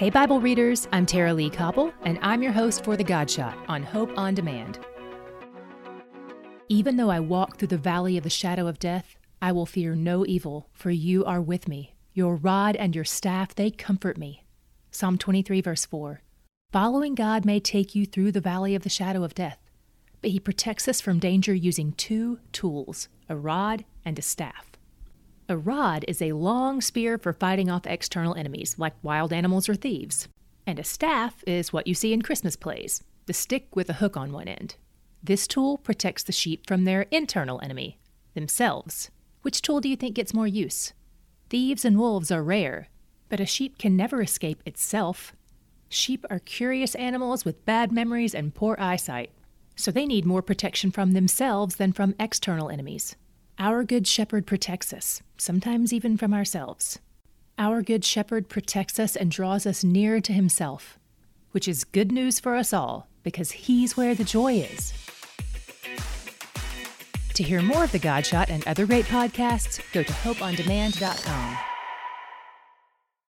[0.00, 3.82] Hey, Bible readers, I'm Tara-Leigh Cobble, and I'm your host for The God Shot on
[3.82, 4.78] Hope on Demand.
[6.70, 9.94] Even though I walk through the valley of the shadow of death, I will fear
[9.94, 11.96] no evil, for you are with me.
[12.14, 14.46] Your rod and your staff, they comfort me.
[14.90, 16.22] Psalm 23, verse 4.
[16.72, 19.58] Following God may take you through the valley of the shadow of death,
[20.22, 24.70] but He protects us from danger using two tools a rod and a staff.
[25.50, 29.74] A rod is a long spear for fighting off external enemies, like wild animals or
[29.74, 30.28] thieves.
[30.64, 34.16] And a staff is what you see in Christmas plays the stick with a hook
[34.16, 34.76] on one end.
[35.24, 37.98] This tool protects the sheep from their internal enemy,
[38.34, 39.10] themselves.
[39.42, 40.92] Which tool do you think gets more use?
[41.48, 42.86] Thieves and wolves are rare,
[43.28, 45.34] but a sheep can never escape itself.
[45.88, 49.32] Sheep are curious animals with bad memories and poor eyesight,
[49.74, 53.16] so they need more protection from themselves than from external enemies.
[53.62, 56.98] Our Good Shepherd protects us, sometimes even from ourselves.
[57.58, 60.98] Our Good Shepherd protects us and draws us nearer to Himself,
[61.50, 64.94] which is good news for us all because He's where the joy is.
[67.34, 71.58] To hear more of The Godshot and other great podcasts, go to hopeondemand.com.